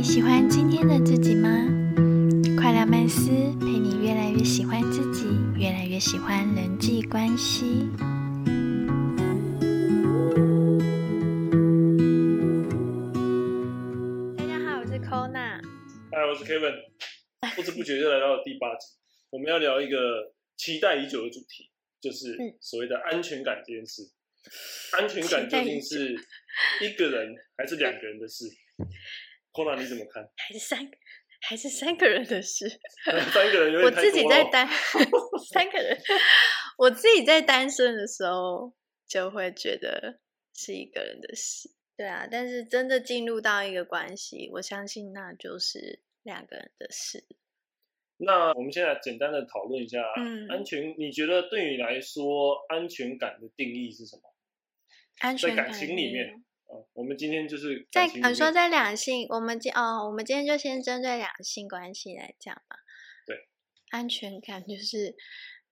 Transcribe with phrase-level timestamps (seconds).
[0.00, 1.50] 你喜欢今天的自己吗？
[2.56, 3.28] 快乐曼斯
[3.60, 5.26] 陪你越来越喜欢自己，
[5.58, 7.86] 越来越喜欢人际关系。
[14.38, 15.60] 大家好，我是 Kona。
[16.10, 16.76] 嗨，我是 Kevin。
[17.54, 18.86] 不知不觉就来到了第八集，
[19.28, 21.70] 我们要聊一个期待已久的主题，
[22.00, 24.10] 就是所谓的安全感这件事。
[24.96, 26.14] 安全感究竟是
[26.80, 28.46] 一个人还是两个人的事
[29.52, 30.28] ？Kona 你怎么看？
[30.36, 30.90] 还是三
[31.42, 32.68] 还是三个人的事？
[33.32, 34.68] 三个人有点我自己在单
[35.52, 35.98] 三个人，
[36.76, 38.74] 我自己在单身的时候
[39.06, 40.20] 就会觉得
[40.54, 41.70] 是一个人的事。
[41.96, 47.24] 对啊，但是真的进入到一个关系，我相信那就是两个人的事。
[48.18, 50.02] 那我们现在简单的讨论一下，
[50.50, 54.22] 安全，你觉得对你来说安全感的定义是什么？
[55.20, 62.76] 安全感在感情里面，嗯，我们今天就是在你说在两性，我们今哦，我们今天就先针对两性关系来讲嘛。
[63.26, 63.48] 对，
[63.90, 65.16] 安全感就是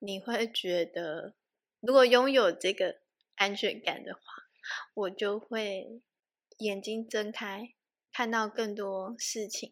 [0.01, 1.35] 你会觉得，
[1.81, 2.97] 如果拥有这个
[3.37, 4.21] 安全感的话，
[4.95, 6.03] 我就会
[6.59, 7.75] 眼睛睁开，
[8.13, 9.71] 看到更多事情。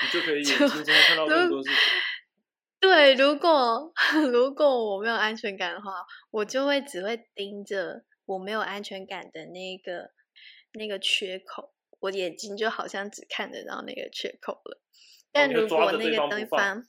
[0.00, 1.78] 你就可以眼睛睁开看到更多事情。
[2.78, 3.92] 对，如果
[4.30, 8.04] 如果我没有安全感的话，我就会只会盯着。
[8.28, 10.10] 我没有安全感的那个
[10.78, 14.80] 那个缺口，我眼睛就好像只看得到那个缺口了。
[15.30, 16.88] 但如果那个对方，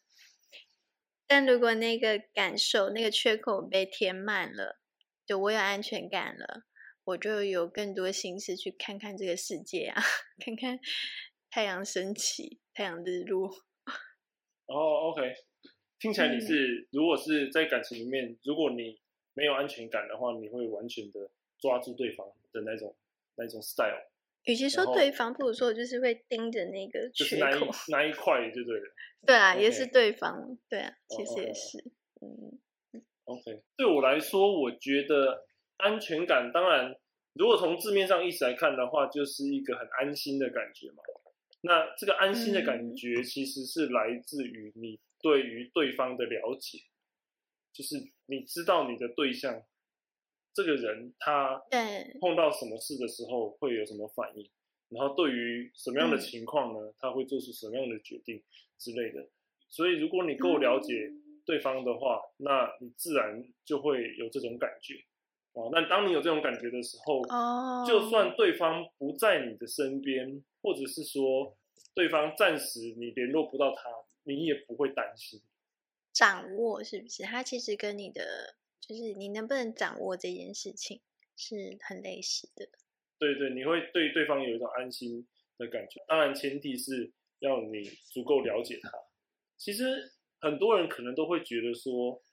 [1.28, 4.80] 但如果那个感受那个缺口被填满了，
[5.26, 6.64] 就我有安全感了，
[7.04, 10.02] 我就有更多心思去看看这个世界啊，
[10.40, 10.80] 看看
[11.50, 13.50] 太阳升起、太阳日落。
[14.67, 15.34] 哦，OK，
[16.00, 19.02] 听起来你是如果是在感情里面，如果你。
[19.36, 21.30] 没有安全感的话，你会完全的
[21.60, 22.94] 抓住对方的那种
[23.40, 24.06] 那种 style。
[24.44, 28.94] 与其说对方，不如说就是会盯着那个缺口那一块就对了。
[29.26, 31.78] 对啊，也是对方，对啊，其实也是。
[32.22, 32.60] 嗯
[33.26, 35.45] ，OK，对我来说，我觉得
[35.77, 36.95] 安全感，当然，
[37.33, 41.04] 如果从字面上意思来看的话，就是一个很安心的感觉嘛。
[41.61, 46.80] 那这个安心的感觉，其实是来自于你对于对方的了解。
[47.71, 47.95] 就是
[48.26, 49.61] 你知道你的对象，
[50.59, 51.61] 这个人他
[52.20, 54.49] 碰到什么事的时候会有什么反应，
[54.89, 58.43] 然后对于什么样的情况呢，他会做出什么样的决定
[58.77, 59.25] 之类的。
[59.70, 61.09] 所以如果你够了解
[61.45, 64.95] 对方的话，那你自然就会有这种感觉
[65.53, 65.70] 哦。
[65.71, 71.55] 那当你有这种感觉的时候，哦，就算对方不在你的身边，或者是说
[71.95, 73.89] 对方暂时你联络不到他，
[74.23, 75.41] 你也不会担心。
[76.11, 77.23] 掌握是不是？
[77.23, 81.02] 他其实跟你的就是你能不能掌握这件事情
[81.36, 82.67] 是很类似的。
[83.17, 86.04] 对对，你会对对方有一种安心的感觉。
[86.08, 88.92] 当然，前提是要你足够了解他。
[89.58, 92.23] 其实很多人可能都会觉得说，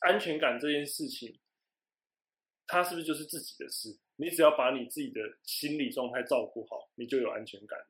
[0.00, 1.38] 安全感这件事情，
[2.66, 3.98] 它是不是就是自己的事？
[4.16, 7.86] 你只要把你自己的心理状态照顾好，你就有安全感了。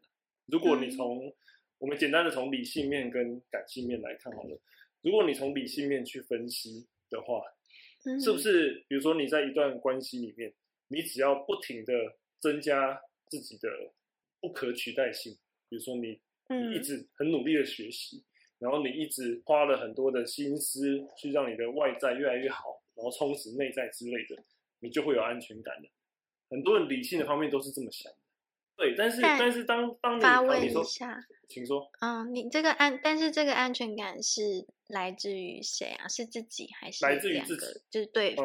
[0.46, 1.32] 如果你从
[1.78, 4.60] 我们简单的从理性面跟感性面来看好了。
[5.02, 7.40] 如果你从理性面去分析的话，
[8.20, 8.84] 是不是？
[8.88, 10.52] 比如说你在一段关系里面，
[10.88, 11.92] 你只要不停的
[12.38, 13.68] 增加自己的
[14.40, 15.36] 不可取代性，
[15.68, 18.22] 比如说你你一直很努力的学习，
[18.58, 24.42] 然后你一直花了很多的心思去让你的外在越来越好，然后充实内在之类的，
[24.80, 25.88] 你就会有安全感的。
[26.50, 28.18] 很多人理性的方面都是这么想的。
[28.76, 31.90] 对，但是但是当当你发问一下，请说。
[32.00, 36.06] 嗯，你这个安，但是这个安全感是来自于谁啊？
[36.06, 37.66] 是自己还是来自于自己？
[37.90, 38.36] 就是对，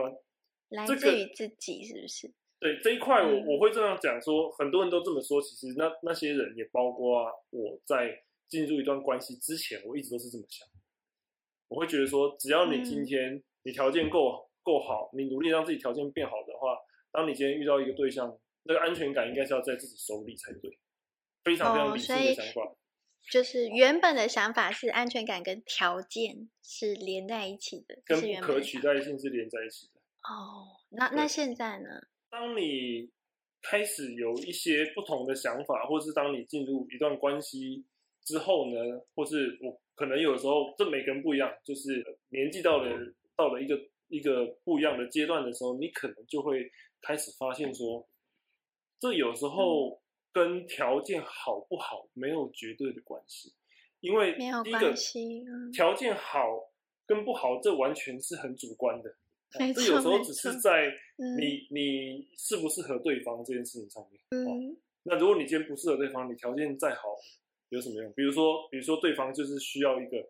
[0.70, 2.34] 来自于自己，是不是？
[2.60, 5.42] 对这一块，我我会这样讲说，很多人都这么说。
[5.42, 10.68] 其实那那些人也包括我在进入一段关系之前，我一直都是这么想。
[11.68, 16.78] 我会觉得说，只要你今天你条件够够好，你努力让自己条件变好的话，
[17.12, 18.38] 当你今天遇到一个对象。
[18.66, 20.80] 那个安全感应该是要在自己手里才对，
[21.44, 22.74] 非常非常理性的想法。
[23.32, 30.00] 就是原本的想法是安全感跟条件是连在一起的，跟不可取代性是连在一起的。
[30.24, 31.90] 哦，那那现在呢？
[32.30, 33.10] 当你
[33.62, 37.86] 开始有一些不同的想法，或是当你进入一段关系
[38.24, 38.76] 之后呢，
[39.16, 42.92] 或是我可能有时候这每个人不一样，就是年纪到了
[43.36, 46.70] 到了一个一个不一样的阶段的时候，你可能就会
[47.02, 48.08] 开始发现说。
[49.00, 50.02] 这有时候
[50.34, 53.54] 跟条件好不好没有绝对的关系，
[54.02, 54.94] 因为第一个
[55.72, 56.74] 条件好
[57.06, 59.16] 跟不好，这完全是很主观的。
[59.54, 60.92] 这有时候只是在
[61.38, 64.20] 你你适不适合对方这件事情上面。
[64.32, 67.16] 嗯，那如果你今天不适合对方，你条件再好
[67.70, 68.12] 有什么用？
[68.14, 70.28] 比如说，比如说对方就是需要一个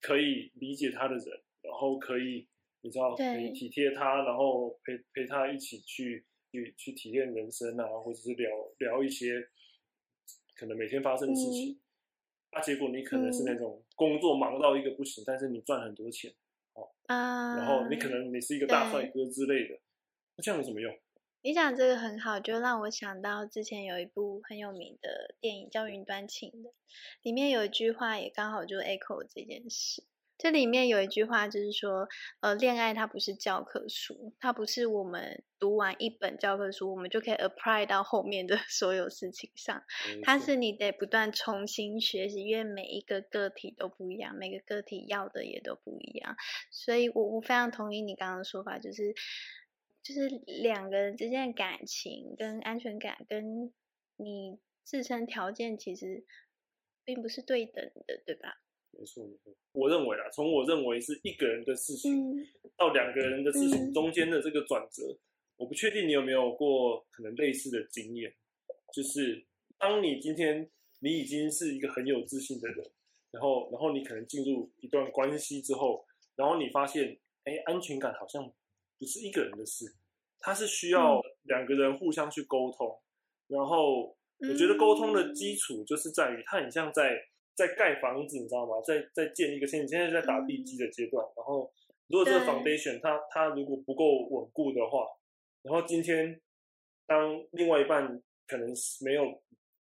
[0.00, 1.26] 可以理解他的人，
[1.60, 2.48] 然后可以
[2.80, 6.24] 你知道可以体贴他，然后陪陪他一起去
[6.64, 9.48] 去去体验人生啊，或者是聊聊一些
[10.54, 11.80] 可能每天发生的事情。
[12.52, 16.32] 那结果你可能是那种工作忙到一个不行，但是你赚很多钱
[16.72, 19.78] 哦，啊，然后你可能你是一个大帅哥之类的，
[20.36, 20.96] 那这样有什么用？
[21.42, 26.72] 你讲这个很好，就让我想到之前有一部很有名的电影叫《云端情》的，
[27.22, 30.02] 里面有一句话也刚好就 echo 这件事。
[30.38, 32.08] 这里面有一句话就是说，
[32.40, 39.82] 呃，恋爱它不是教科书，它不是我们读完一本教科书，我们就可以 apply 到后面的 所有事情上。
[40.22, 46.36] 它是你得不断重新学习，因为每一个个体都不一样，每个个体要的也都不一样。
[46.70, 49.14] 所以我我非常同意你刚刚的说法，就是。
[50.02, 53.72] 就是两个人之间的感情跟安全感，跟
[54.14, 56.24] 你自身条件其实
[57.04, 58.54] 并不是对等的，对吧？
[58.98, 59.54] 没错，没错。
[59.72, 62.12] 我认为啊，从我认为是一个人的事情
[62.76, 65.02] 到两个人的事情中间的这个转折，
[65.56, 68.34] 我不确定你有没有过可能类似的经验，
[68.92, 69.46] 就是
[69.78, 70.70] 当你今天
[71.00, 72.90] 你已经是一个很有自信的人，
[73.30, 76.04] 然后然后你可能进入一段关系之后，
[76.34, 78.52] 然后你发现，哎，安全感好像。
[78.98, 79.84] 不是一个人的事，
[80.40, 82.98] 它是需要两个人互相去沟通。
[83.46, 87.12] 然后我觉得沟通的基础就是在于，它很像在
[87.56, 88.74] 在盖房子，你知道吗？
[88.86, 91.24] 在在建一个现，你现在在打地基的阶段。
[91.34, 91.72] 然后
[92.08, 95.06] 如果这个 foundation 它它如果不够稳固的话，
[95.62, 96.38] 然后今天
[97.06, 98.68] 当另外一半可能
[99.00, 99.42] 没有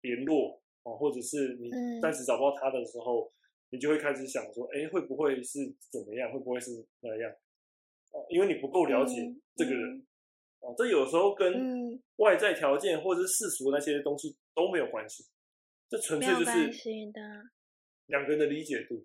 [0.00, 1.70] 联络啊，或者是你
[2.00, 3.32] 暂时找不到他的时候，
[3.70, 5.60] 你就会开始想说，哎，会不会是
[5.90, 6.30] 怎么样？
[6.32, 7.32] 会不会是那样？
[8.28, 9.14] 因为你不够了解
[9.56, 10.06] 这个人，
[10.60, 15.24] 啊，这有时候跟外在条件或者是世俗那些东西都没有关系，
[15.92, 16.90] 这纯粹就是
[18.06, 19.04] 两个人的理解度。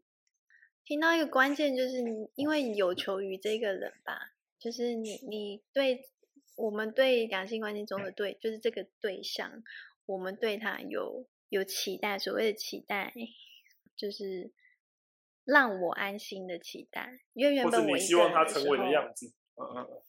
[0.85, 6.07] 听到一个关键就是你，因为你有求于这个人吧，就是你你对
[6.55, 9.61] 我们对两性关系中的对，就是这个对象，
[10.05, 13.13] 我们对他有有期待，所谓的期待
[13.95, 14.53] 就是。
[15.49, 20.03] 让我安心的期待，因为原本我希望他成为的样子，嗯嗯嗯，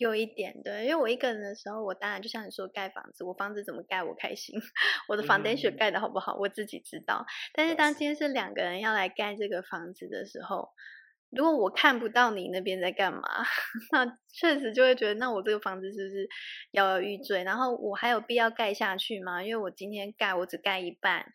[0.00, 4.58] 有一点对，因为我一个人的时候，我当然就像你说盖房子，我房子怎么盖我开心，
[5.08, 7.26] 我的 foundation 盖的好不好我自己知道。
[7.52, 10.70] 但是当今天是两个人要来盖这个房子的时候，
[11.28, 13.20] 如果我看不到你那边在干嘛，
[13.92, 16.26] 那确实就会觉得，那我这个房子是不是
[16.70, 17.44] 摇摇欲坠？
[17.44, 19.44] 然后我还有必要盖下去吗？
[19.44, 21.26] 因为我今天盖，我只盖一半，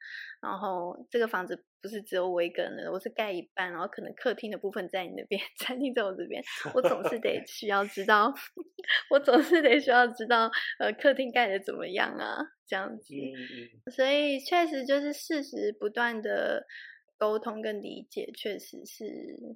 [0.42, 1.64] 然后这个房子。
[1.86, 6.44] 不是只有我一个人的，我是盖一半，然后可能客厅的部分在你那边， 餐厅在我这边，
[6.74, 8.34] 我总是得需要知道，
[9.12, 10.50] 我总是得需要知道，
[10.80, 12.40] 呃，客厅盖的怎么样啊？
[12.66, 13.14] 这样子，
[13.96, 16.66] 所以确实就是事实不断的
[17.20, 19.06] 沟通跟理解，确实是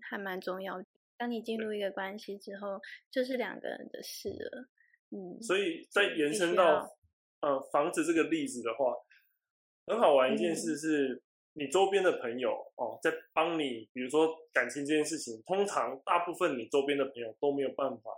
[0.08, 0.80] 还蛮重要。
[1.18, 2.80] 当你进入一个关系之后，
[3.10, 4.68] 就是两个人的事了。
[5.10, 6.96] 嗯，所以在延伸到
[7.42, 8.94] 呃房子这个例子的话，
[9.88, 11.24] 很好玩一件事是。
[11.54, 18.12] 你周边的朋友哦，在帮你，比如说感情这件事情，通常大部分你周边的朋友都没有办法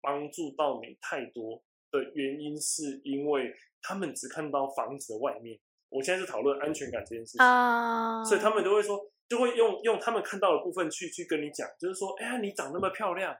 [0.00, 5.58] 帮助到你太多的原因，是因为他们只看到房子的外面。
[5.90, 8.96] 我现在是讨论安全感这件事情啊，所以他们都会说，
[9.28, 13.36] 就会用用他们看到的部分去去跟你讲，就是说，哎呀，你长那么漂亮，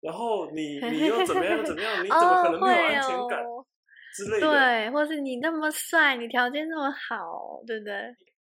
[0.00, 3.44] 然后你你又怎么样怎么样，你怎么可能没有安全感
[4.16, 4.48] 之类的？
[4.48, 7.92] 对，或是你那么帅，你条件那么好，对不对？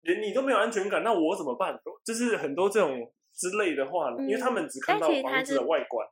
[0.05, 1.77] 连你都没有安全感，那我怎么办？
[2.05, 6.07] 就是很多这种之类的话，因为他们只看到房子的外观，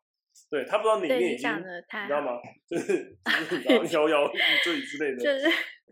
[0.49, 2.31] 对他不知道里面已经，你知道吗？
[2.67, 3.15] 就是
[3.95, 5.47] 摇摇欲坠之类的，就是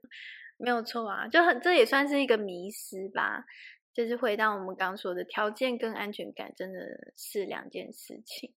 [0.58, 3.46] 没有错啊，就很这也算是一个迷失吧。
[3.94, 6.80] 就是回到我们刚说的条件跟安全感真的
[7.18, 8.54] 是两件事情。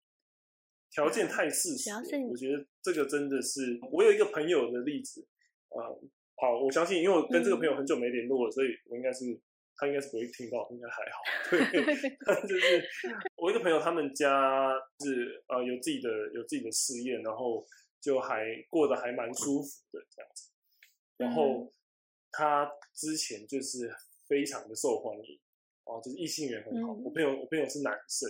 [0.92, 1.90] 条件太事实，
[2.30, 5.26] 我觉得这个真的是我有一个朋友的例子，
[5.70, 5.90] 啊。
[6.36, 9.24] 好，我相信，因为我跟这个朋友很久没联络了，所以我应该是
[9.76, 11.22] 他应该是不会听到，应该还好。
[11.48, 11.60] 对
[12.48, 12.84] 就是
[13.36, 17.64] 我一个朋友，他们家是呃有自己的有自己的事业，然后
[18.00, 20.50] 就还过得还蛮舒服的这样子。
[21.16, 21.72] 然后
[22.32, 23.88] 他之前就是
[24.28, 25.40] 非常的受欢迎
[25.84, 26.92] 哦，就是异性缘很好。
[26.94, 28.28] 我朋友我朋友是男生，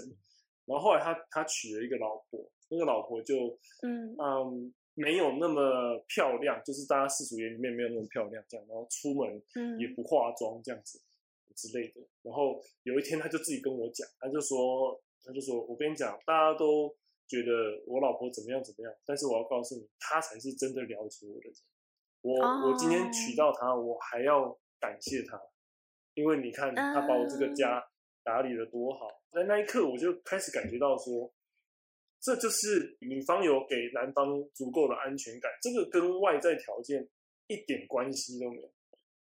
[0.67, 4.75] 然后后来他他娶了一个老婆，那个老婆就嗯嗯。
[4.95, 9.43] 没有那么漂亮，就是大家世俗眼里面没有那么漂亮，这样，然后出门
[9.79, 11.01] 也不化妆这样子
[11.55, 12.01] 之类的。
[12.23, 16.95] 然后有一天，他就自己跟我讲，他就说，他就说我跟你讲，大家都
[17.27, 21.55] 觉得我老婆怎么样怎么样，但是我要告诉你，她才是真的了解我的人。
[22.21, 22.35] 我
[22.69, 25.41] 我今天娶到她，我还要感谢她，
[26.15, 27.85] 因为你看她把我这个家
[28.23, 29.23] 打理的多好。
[29.33, 31.33] 在那一刻，我就开始感觉到说，
[32.25, 37.07] 这就是女方有给男方足够的安全感，这个跟外在条件
[37.49, 38.73] 一点关系都没有，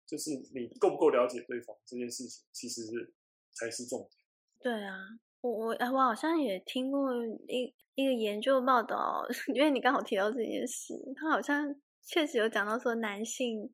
[0.05, 3.13] 就是你够不够了解对方这件事情，其实是
[3.53, 4.11] 才是重点。
[4.59, 4.97] 对啊，
[5.39, 7.15] 我我我好像也听过
[7.47, 9.25] 一一个研究报道，
[9.55, 13.71] 因为你刚好提到这件事，他好像确实有讲到说，男性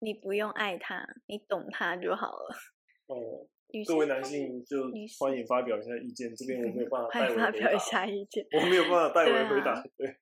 [0.00, 2.56] 你不用爱他，你懂他就好了。
[3.06, 3.48] 哦。
[3.86, 9.82] 各位男性就欢迎发表一下意见，这边我没有办法代为发表一下意见，我没有办法代为回答。
[9.96, 10.16] 对，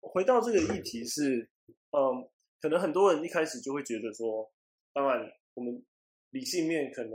[0.00, 1.48] 回到这个议题是，
[1.90, 2.28] 嗯，
[2.60, 4.50] 可能很多人一开始就会觉得说，
[4.92, 5.84] 当然我们
[6.30, 7.14] 理性面可能，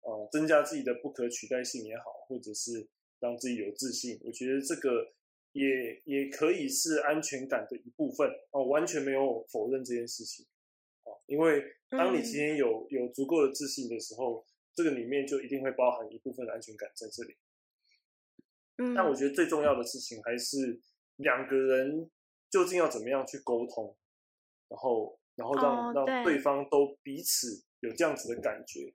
[0.00, 2.88] 呃，增加自己的不可取代性也好，或者是
[3.20, 5.12] 让自己有自信，我觉得这个
[5.52, 10.46] 也也可以是安全感的一部分哦，完全没有否认这件事情
[11.04, 14.44] 哦，因为当你今天有有足够的自信的时候。
[14.76, 17.34] 这个里面就一定会包含一部分的安全感在这里，
[18.76, 20.78] 嗯，但我觉得最重要的事情还是
[21.16, 22.10] 两个人
[22.50, 23.96] 究竟要怎么样去沟通，
[24.68, 26.38] 然后然后让让对。
[26.38, 28.92] 方都彼此有这样子的感觉，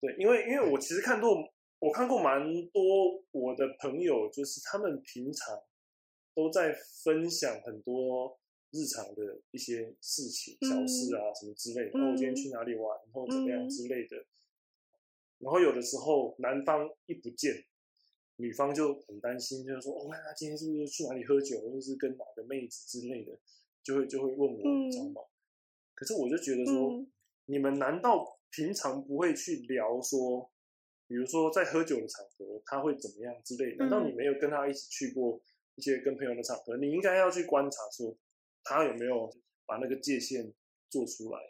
[0.00, 1.36] 对，因为因为我其实看过
[1.80, 5.60] 我看过蛮多我的朋友，就是他们平常
[6.36, 8.38] 都在分享很多
[8.70, 14.24] 日常的一些事情、小事啊什么之类的，然后我今天去哪里玩，然后怎么样之类的。
[15.40, 17.64] 然后有的时候男方一不见，
[18.36, 23.36] 女方就很担心，就是说：“哦，他今天是不是去哪里喝酒，或是跟哪个妹子之类的？”
[23.82, 25.22] 就会就会问我，知道吗？
[25.94, 27.02] 可是我就觉得说，
[27.46, 30.50] 你们难道平常不会去聊说，
[31.06, 33.84] 比如说在喝酒的场合他会怎么样之类的？
[33.84, 35.40] 难道你没有跟他一起去过
[35.76, 36.76] 一些跟朋友的场合？
[36.76, 38.14] 你应该要去观察说，
[38.62, 39.32] 他有没有
[39.64, 40.52] 把那个界限
[40.90, 41.49] 做出来？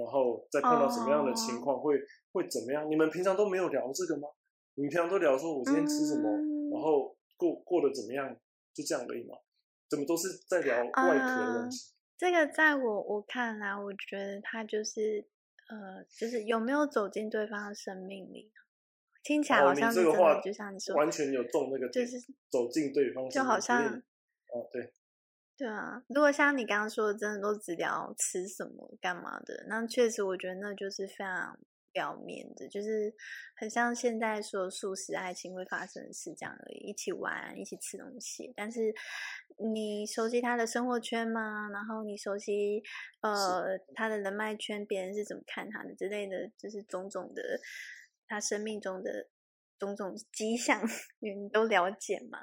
[0.00, 1.98] 哦，然后再碰到什么样的情况会
[2.32, 2.90] 会怎么样？
[2.90, 4.28] 你们平常都没有聊这个吗？
[4.74, 6.30] 你们平常都聊说我今天吃什么，
[6.72, 8.34] 然后过过得怎么样，
[8.72, 9.36] 就这样而已吗？
[9.88, 11.92] 怎么都是在聊外壳的东西？
[12.16, 15.26] 这个在我我看来，我觉得他就是
[15.68, 18.52] 呃，就是有没有走进对方的生命里？
[19.22, 22.18] 听起来好像这个话就像你说，完全有中那个，就是
[22.50, 24.92] 走进对方，就好像哦，对。
[25.60, 31.54] 对啊，如果像你刚刚说的，真的都只聊吃什么、干嘛的，那确实我觉得那就是非常
[31.92, 33.14] 表面的，就是
[33.56, 38.50] 很像现在说素食爱情会发生的事这样而已，一起玩、一起吃东西。
[38.56, 38.90] 但是
[39.58, 41.68] 你熟悉他的生活圈吗？
[41.70, 42.82] 然后你熟悉
[43.20, 47.42] 呃他的人脉圈，别人是怎么看他的之类的，就是种种的
[48.26, 49.28] 他生命中的
[49.78, 50.80] 种种迹象，
[51.20, 52.38] 你都了解吗？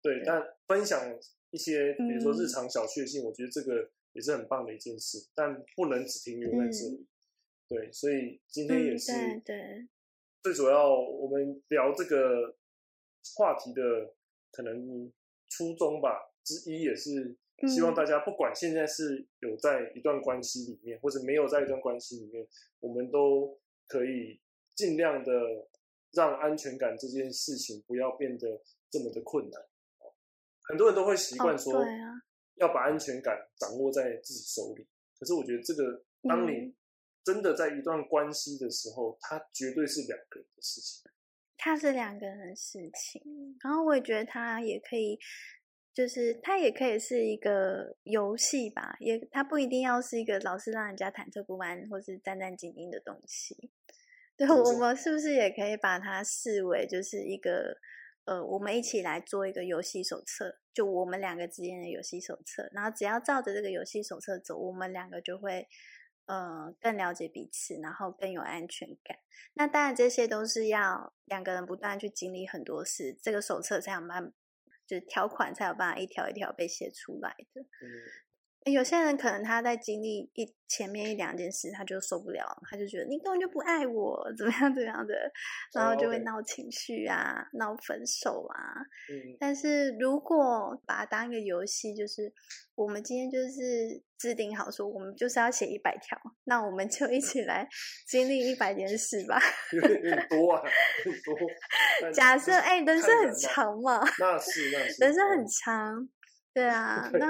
[0.00, 1.00] 对，但分享。
[1.54, 7.06] 一些比如说日常小确幸，我觉得这个也是很棒的一件事，但不能只停留在这里。
[7.68, 9.12] 对，所以今天也是
[9.44, 9.88] 对
[10.42, 12.56] 最主要，我们聊这个
[13.36, 14.14] 话题的
[14.50, 15.12] 可能
[15.48, 17.36] 初衷吧之一，也是
[17.68, 22.44] 希望大家不管现在是有在一段关系里面，或者没有在一段关系里面，
[22.80, 23.56] 我们都
[23.86, 24.40] 可以
[24.74, 25.68] 尽量的
[26.12, 29.62] 让安全感这件事情不要变得这么的困难。
[30.66, 31.84] 很多人都会习惯说，
[32.54, 34.86] 要把安全感掌握在自己手里。
[35.18, 36.74] 可是我觉得这个，当你
[37.22, 41.02] 真的在一段关系的时候，它绝对是两个人的事情。
[41.58, 45.18] 它是两个人的事情，然后我也觉得它也可以，
[45.92, 48.96] 就是它也可以是一个游戏吧。
[49.00, 53.70] 也，它不一定要是一个老是让人家忐忑不安或是战战兢兢的东西。
[54.36, 57.76] 对，我们是不是也可以把它视为就是一个？
[58.24, 62.70] 呃，我们一起来做一个游戏手册，就我们两个之间的游戏手册。
[62.72, 65.68] 然后只要照着这个游戏手册走，我们两个就会
[66.26, 69.18] 呃更了解彼此，然后更有安全感。
[69.52, 74.32] 那当然，这些都是要两个人不断去经历很多事，这个手册才有办，
[74.86, 77.62] 就是条款才有办法一条一条被写出来的。
[78.72, 85.14] 有些人可能他在经历一前面一两件事，他就受不了，他就觉得你根本就不爱我，怎么样怎么样的，
[85.72, 88.56] 然后就会闹情绪啊，闹分手啊。
[89.12, 92.32] 嗯，但是如果把它当一个游戏，就是
[92.74, 97.68] 我们今天就是制定好说，我们就是要写一百条，那我们就一起来
[98.08, 99.38] 经历一百件事吧。
[99.72, 100.62] 有点多啊，
[101.24, 102.10] 多。
[102.10, 106.08] 假设哎，人生很长嘛，那是那是，人生很长。
[106.56, 107.28] 对啊，那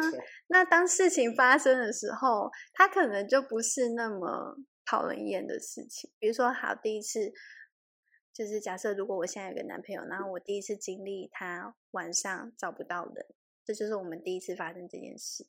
[0.48, 6.10] 那当事情发生的时候，他可能就不是那么讨人厌的事情。
[6.18, 7.32] 比如说，好，第一次
[8.34, 13.26] 就是假设，如果我现在有个男朋友，然后我第一次经历他晚上找不到人，
[13.64, 15.46] 这就是我们第一次发生这件事。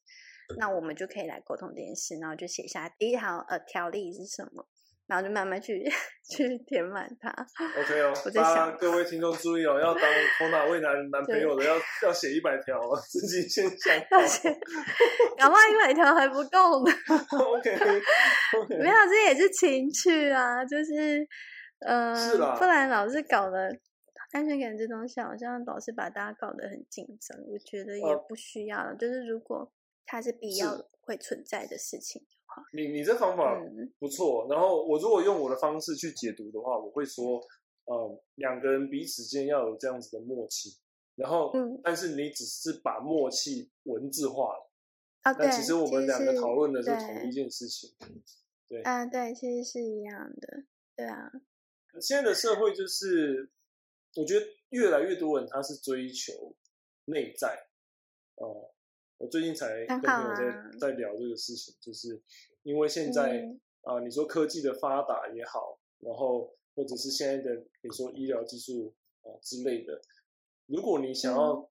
[0.57, 4.69] 那我们就可以来沟通这件事，然后就写下第一条呃条例是什么，
[5.07, 5.83] 然后就慢慢去
[6.29, 7.29] 去填满它。
[7.79, 10.03] OK 哦，我在想各位听众注意哦，要当
[10.39, 13.95] 头哪位男男朋友的要要写一百条哦，自己先想。
[14.11, 14.49] 要写
[15.37, 16.91] 搞不好一百条还不够呢。
[17.37, 17.77] OK
[18.79, 21.27] 没有，这也是情趣啊，就是
[21.85, 23.69] 呃，是不然老是搞得
[24.31, 28.93] 安全感这东西好像老是把大家搞得很紧张，我觉得也呃不需要。
[28.95, 29.71] 就是如果
[30.05, 32.21] 它是必要是会存在的事情
[32.73, 34.47] 你你这方法嗯不错。
[34.49, 37.39] 然后我如果用我的方式去解读的话，我会说，
[37.85, 40.77] 呃，两个人彼此间要有这样子的默契。
[41.15, 44.71] 然后，嗯但是你只是把默契文字化了。
[45.21, 47.89] 啊，对，那其实我们两个讨论的是同一件事情。
[48.67, 50.63] 对啊，对，其实是一样的，
[50.95, 51.31] 对啊，
[52.01, 53.49] 现在的社会就是，
[54.15, 56.55] 我觉得越来越多人他是追求
[57.05, 57.67] 内在。
[58.35, 58.73] 呃，
[59.25, 62.21] 我最近才跟朋友在、啊在聊这个事情，就是
[62.61, 69.99] 因为现在嗯啊、你说科技的发达也好，然后或者是现在的你说医疗技术啊、之类的，
[70.67, 71.69] 如果你想嗯要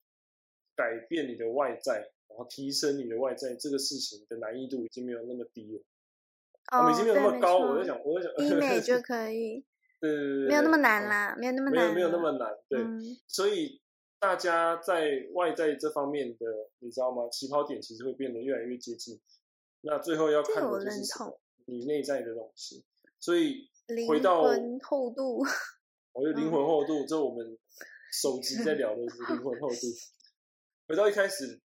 [0.76, 5.82] 改变你的外在，然后提升你的外在，这个事情的难易度已经没有那么低了，
[6.72, 7.58] 哦已哦，经没有那么高。
[7.58, 9.64] 我在想，我在想，医美就 可以，
[10.00, 12.80] 对对对对，没有那么难，啦，没有那么难，嗯没有没有那么难，对。
[12.80, 13.80] 嗯，所以
[14.24, 16.46] 大家在外在这方面的，
[16.78, 17.28] 你知道吗？
[17.28, 19.20] 起跑点其实会变得越来越接近。
[19.82, 21.02] 那最后要看的就是
[21.66, 22.82] 你内在的东西。
[23.20, 25.42] 所以灵回到魂厚度，
[26.14, 27.58] 我觉得灵魂厚度，这我们
[28.18, 29.76] 首集在聊的是 灵魂厚度。
[30.88, 31.60] 回到一开始，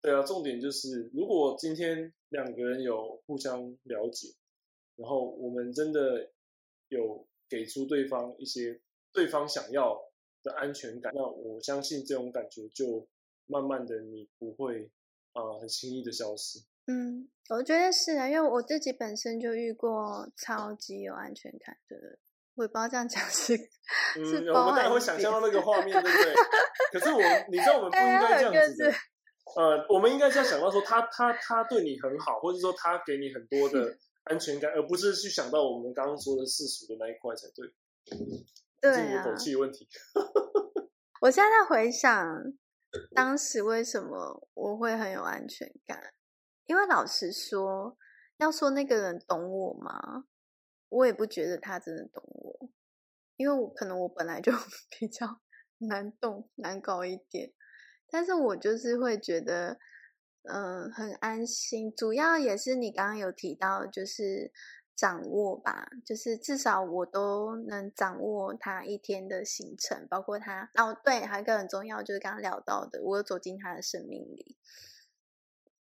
[0.00, 4.28] 对啊，重点就是，如果今天两个人有互相了解，
[4.94, 6.30] 然后我们真的
[6.90, 8.80] 有给出对方一些
[9.12, 10.00] 对方想要
[10.44, 13.08] 的安全感，那我相信这种感觉就
[13.46, 14.90] 慢慢的你不会
[15.32, 16.60] 啊、呃很轻易的消失。
[16.86, 22.18] 嗯，我觉得是啊，因为我自己本身就遇过超级有安全感的人，
[22.56, 23.56] 我也不知道这样讲是
[24.18, 26.34] 嗯，是我们当然会想象到那个画面，对不对？
[26.92, 28.92] 可是我，你知道我们不应该这样子的。
[29.56, 37.66] 呃，我们应该是要想到说他他他对你很好，或者说他给你很多的安全感，而不是去想到我们刚刚说的世俗的那一块才对。
[38.80, 39.88] 对是你的啊口，气问题。
[41.20, 42.52] 我现在在回想
[43.14, 46.14] 当时为什么我会很有安全感，
[46.66, 47.96] 因为老实说，
[48.36, 50.26] 要说那个人懂我吗？
[50.90, 52.68] 我也不觉得他真的懂我，
[53.36, 54.52] 因为我可能我本来就
[54.98, 55.40] 比较
[55.78, 57.52] 难懂、难搞一点，
[58.08, 59.78] 但是我就是会觉得，
[60.42, 61.92] 嗯、很安心。
[61.94, 64.52] 主要也是你刚刚有提到，就是
[64.96, 74.56] 掌握吧，就是至少我都能掌握他一天的行程，包括他哦，对，还有一个很重要，就是刚刚聊到的，我有走进他的生命里。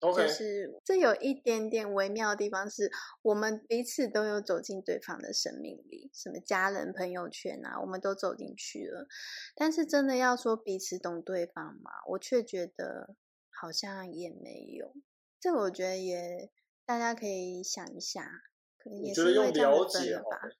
[0.01, 2.91] OK，就是这有一点点微妙的地方是，
[3.23, 9.07] 我们彼此都有走进对方的生命里，什么家人、朋友圈啊，我们都走进去了。
[9.55, 13.15] 但是真的要说彼此懂对方嘛，我却觉得
[13.49, 14.93] 好像也没有。
[15.39, 16.51] 这个我觉得也
[16.85, 18.29] 大家可以想一下，
[18.83, 20.57] 可能也我觉得用是因为这样了解好了。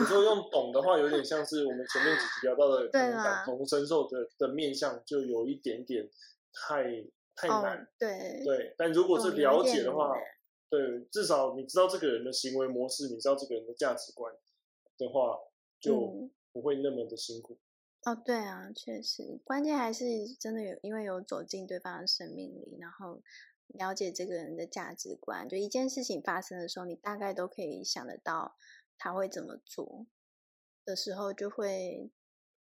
[0.00, 6.08] 你说用懂的话，有点像是我们前面几集聊到的， 可对能感同身受的的面向，就有一点点
[6.52, 6.82] 太
[7.36, 7.78] 太难。
[7.78, 10.20] 哦，对，对，但如果是了解的话难，
[10.68, 14.34] 对，至少你知道这个人的行为模式，你知道这个人的价值观
[14.96, 15.38] 的话，
[15.80, 17.56] 就嗯不会那么的辛苦。
[18.02, 20.04] 哦，对啊，确实，关键还是
[20.40, 23.20] 真的有，因为有走进对方的生命里，然后
[23.68, 25.48] 了解这个人的价值观。
[25.48, 28.56] 就一件事情发生的时候，你大概都可以想得到
[28.96, 30.06] 他会怎么做
[30.84, 32.10] 的时候，就会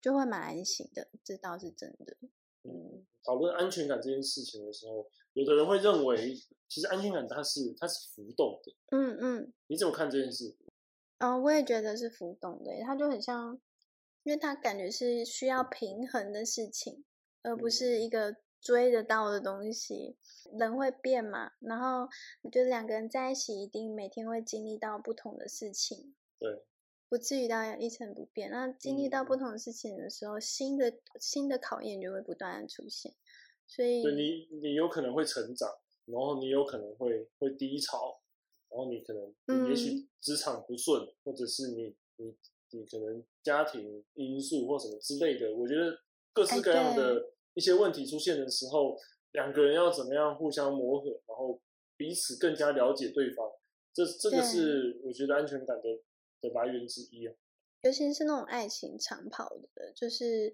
[0.00, 2.16] 就会蛮安心的，这倒是真的。
[2.62, 6.35] 嗯，讨论安全感这件事情的时候，有的人会认为，
[6.68, 8.72] 其实安全感它是它是浮动的。
[8.90, 10.55] 嗯嗯，你怎么看这件事？
[11.18, 13.59] 嗯，我也觉得是浮动的耶，它就很像，
[14.24, 17.05] 因为它感觉是需要平衡的事情，
[17.42, 20.16] 而不嗯是一个追得到的东西。
[20.53, 22.09] 人会变嘛，然后
[22.42, 26.64] 我觉得两个人在一起，一定每天会经历到不同的事情，对，
[27.09, 28.51] 不至于到一成不变。
[28.51, 33.14] 那经历到不嗯同的事情的时候，新的新的考验就会不断的出现，
[33.66, 35.70] 所以对你，你有可能会成长，
[36.07, 38.20] 然后你有可能会会低潮，
[38.68, 42.37] 然后你可能，你也许嗯职场不顺，或者是你你
[42.70, 45.96] 你可能家庭因素或什么之类的，我觉得
[46.33, 48.97] 各式哎各样对的一些问题出现的时候，
[49.33, 51.61] 两个人要怎么样互相磨合，然后
[51.97, 53.51] 彼此更加了解对方，
[53.93, 55.83] 这这个是我觉得安全感的
[56.41, 57.35] 的来源之一啊。
[57.83, 60.53] 尤其是那种爱情长跑的，就是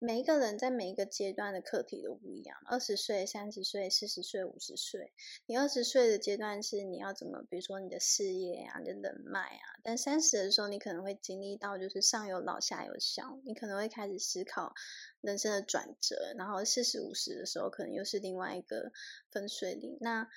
[0.00, 5.12] 每一个人在每一个阶段的课题都不一样，二十岁、三十岁、四十岁、五十岁。
[5.46, 9.66] 你二十岁的阶段是你要怎么，比如说你的事业啊、你的人脉啊。
[9.82, 14.72] 但三十的时候，你可能会经历到就是上有老下有小，你可能会开始思考
[15.20, 16.32] 人生的转折。
[16.36, 18.92] 然后四十五十的时候，可能又是另外一个
[19.32, 19.98] 分水岭。
[20.00, 20.28] 那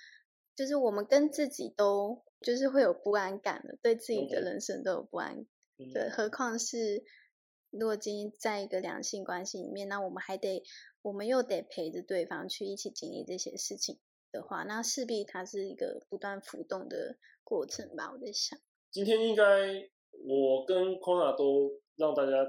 [0.56, 5.46] 就是我们跟自己都就是会有不安感的，对自己的人生都有不安。
[5.94, 7.04] 对，何况是。
[7.72, 10.62] 如果今天在一个两性关系里面，那我们还得，
[11.02, 13.98] 我们又得陪着对方去一起经历这些事情
[14.30, 18.12] 的话，那势必它是一个不断浮动的过程吧。
[18.12, 18.60] 我在想，
[18.92, 19.44] 今天应该
[20.26, 22.46] 我跟 Kona 都让大家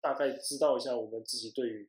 [0.00, 1.88] 大概知道一下我们自己对于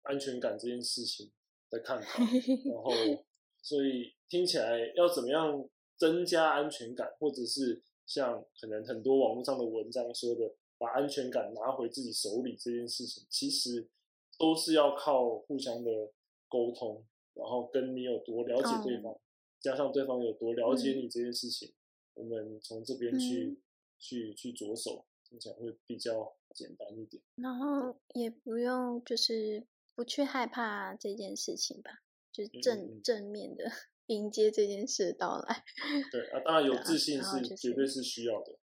[0.00, 1.30] 安全感这件事情
[1.68, 2.90] 的看法，然后
[3.60, 5.68] 所以听起来要怎么样
[5.98, 10.54] 增加安全感，或者是像可能很多网络上的文章说的。
[10.82, 13.88] 把安全感拿回自己手里这件事情，其实
[14.36, 16.10] 都是要靠互相的
[16.48, 19.16] 沟通，然后跟你有多了解对方，
[19.60, 21.72] 加上对方有多了解你这件事情，
[22.14, 23.60] 我们从这边去
[24.00, 27.22] 去去着手，听起来会比较简单一点。
[27.36, 29.64] 然后也不用就是
[29.94, 33.70] 不去害怕这件事情吧，就是正正面的
[34.06, 35.64] 迎接这件事的到来。
[36.10, 38.58] 对啊，当然有自信是绝对是需要的。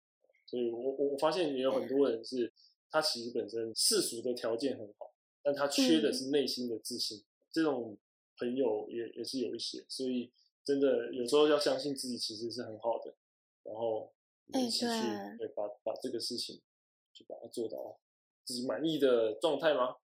[0.47, 2.53] 所以我我我发现也有很多人是，
[2.89, 7.25] 他其实本身世俗的条件很好，但他缺的是内心的自信。
[7.51, 7.99] 这种
[8.39, 10.31] 朋友也也是有一些，所以
[10.65, 13.17] 真的有时候要相信自己其实是很好的，
[13.65, 14.13] 然后
[14.55, 16.63] 一起去对把把这个事情
[17.13, 17.99] 去把它做到
[18.45, 19.97] 自己满意的状态吗？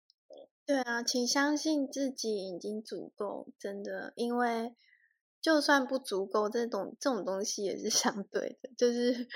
[0.65, 4.73] 对啊，请相信自己已经足够，真的，因为
[5.39, 9.27] 就算不足够，这种这种东西也是相对的，就是。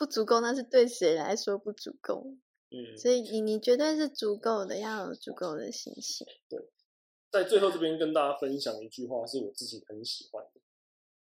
[0.00, 2.26] 不足够，那是对谁来说不足够？
[2.70, 6.26] 嗯，所以你你绝对是足够的，要有足够的信心。
[6.48, 6.58] 对，
[7.30, 10.60] 在最后这边跟大家分享一句话，是我自己很喜欢的，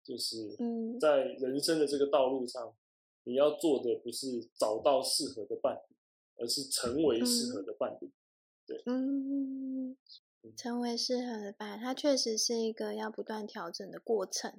[0.03, 2.75] 就是嗯，在人生的这个道路上，
[3.25, 5.97] 你要做的不是找到适合的伴侣，
[6.43, 8.11] 而是成为适合的伴侣。
[8.67, 9.95] 对，嗯，
[10.57, 14.51] 成为适合的伴，它确实是一个要不断调整的过程，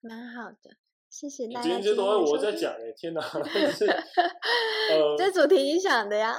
[0.00, 0.76] 蛮好的。
[1.10, 1.62] 谢谢大家。
[1.62, 3.20] 今天这都是我在讲哎，天哪！
[3.74, 6.36] 是呃， 这主题影响的呀。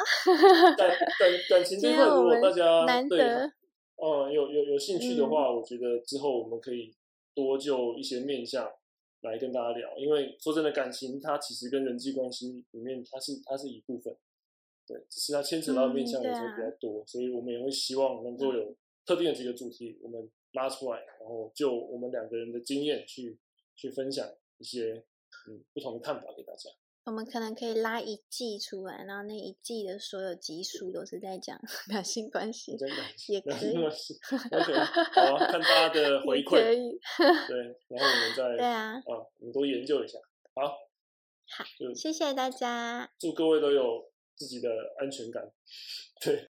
[0.77, 6.95] 感 感感情这块，如果大家对，嗯，有有有兴趣的话，我觉得之后我们可以
[7.35, 8.71] 多就一些面向
[9.21, 9.97] 来跟大家聊。
[9.97, 14.15] 因为说真的，感情它其实跟人际关系里面，它是它是一部分，
[14.87, 18.73] 对，只是它牵扯到面向有时候比较多，所以我们也会希望能够有
[19.05, 23.37] 特定的几个主题，我们拉出来，然后就我们两个人的经验去
[23.75, 24.25] 去分享。
[24.61, 25.03] 一些
[25.49, 26.69] 嗯不同的看法给大家。
[27.03, 32.77] 我们可能可以拉一季出来，然后那一季的所有集数都是在讲两性关系，
[33.27, 33.75] 也可以。
[33.75, 34.73] OK，
[35.15, 36.61] 好，看大家的 回馈。
[36.61, 36.99] 可以。
[37.47, 37.57] 对，
[37.89, 39.03] 然后我们再对啊，啊，
[39.39, 40.19] 我们多研究一下。
[40.53, 40.67] 好，
[41.47, 43.11] 好，谢谢大家。
[43.17, 44.69] 祝各位都有自己的
[44.99, 45.51] 安全感。
[46.21, 46.39] 对。